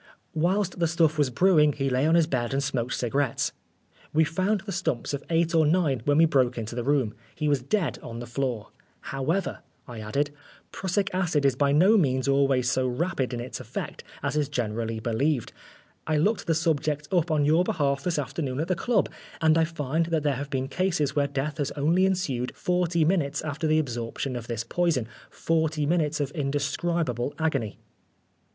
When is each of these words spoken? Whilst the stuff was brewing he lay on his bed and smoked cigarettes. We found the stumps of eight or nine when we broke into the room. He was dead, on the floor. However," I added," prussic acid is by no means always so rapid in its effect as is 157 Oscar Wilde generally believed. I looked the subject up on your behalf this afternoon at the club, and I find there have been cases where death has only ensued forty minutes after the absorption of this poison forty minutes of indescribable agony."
Whilst 0.33 0.79
the 0.79 0.87
stuff 0.87 1.19
was 1.19 1.29
brewing 1.29 1.73
he 1.73 1.87
lay 1.87 2.07
on 2.07 2.15
his 2.15 2.25
bed 2.25 2.53
and 2.53 2.63
smoked 2.63 2.95
cigarettes. 2.95 3.51
We 4.11 4.23
found 4.23 4.61
the 4.61 4.71
stumps 4.71 5.13
of 5.13 5.23
eight 5.29 5.53
or 5.53 5.63
nine 5.63 6.01
when 6.05 6.17
we 6.17 6.25
broke 6.25 6.57
into 6.57 6.73
the 6.73 6.83
room. 6.83 7.13
He 7.35 7.47
was 7.47 7.61
dead, 7.61 7.99
on 8.01 8.17
the 8.17 8.25
floor. 8.25 8.69
However," 9.01 9.59
I 9.87 9.99
added," 9.99 10.31
prussic 10.71 11.11
acid 11.13 11.45
is 11.45 11.55
by 11.55 11.71
no 11.71 11.97
means 11.97 12.27
always 12.27 12.67
so 12.67 12.87
rapid 12.87 13.31
in 13.31 13.39
its 13.39 13.59
effect 13.59 14.03
as 14.23 14.35
is 14.35 14.49
157 14.49 14.51
Oscar 14.51 14.53
Wilde 14.55 14.57
generally 14.57 14.99
believed. 15.27 15.53
I 16.07 16.17
looked 16.17 16.47
the 16.47 16.55
subject 16.55 17.07
up 17.11 17.29
on 17.29 17.45
your 17.45 17.63
behalf 17.63 18.03
this 18.03 18.17
afternoon 18.17 18.59
at 18.59 18.69
the 18.69 18.75
club, 18.75 19.07
and 19.39 19.55
I 19.55 19.65
find 19.65 20.07
there 20.07 20.33
have 20.33 20.49
been 20.49 20.67
cases 20.67 21.15
where 21.15 21.27
death 21.27 21.59
has 21.59 21.69
only 21.73 22.07
ensued 22.07 22.55
forty 22.55 23.05
minutes 23.05 23.43
after 23.43 23.67
the 23.67 23.77
absorption 23.77 24.35
of 24.35 24.47
this 24.47 24.63
poison 24.63 25.07
forty 25.29 25.85
minutes 25.85 26.19
of 26.19 26.31
indescribable 26.31 27.35
agony." 27.37 27.77